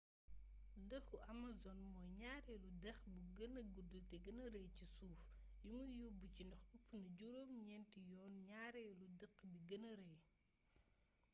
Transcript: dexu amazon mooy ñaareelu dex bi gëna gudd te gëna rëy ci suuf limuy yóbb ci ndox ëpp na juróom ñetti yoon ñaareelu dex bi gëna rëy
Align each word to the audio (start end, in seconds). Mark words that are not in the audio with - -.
dexu 0.89 1.15
amazon 1.33 1.79
mooy 1.93 2.09
ñaareelu 2.21 2.69
dex 2.83 2.99
bi 3.13 3.21
gëna 3.37 3.61
gudd 3.73 3.93
te 4.09 4.15
gëna 4.25 4.45
rëy 4.53 4.67
ci 4.75 4.85
suuf 4.95 5.19
limuy 5.69 5.91
yóbb 6.01 6.21
ci 6.33 6.41
ndox 6.45 6.63
ëpp 6.75 6.87
na 7.01 7.07
juróom 7.17 7.51
ñetti 7.69 7.99
yoon 8.11 8.33
ñaareelu 8.49 9.05
dex 9.21 9.35
bi 9.51 9.59
gëna 9.69 9.89
rëy 9.99 10.17